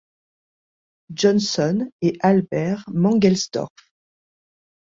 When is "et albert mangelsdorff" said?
2.01-3.69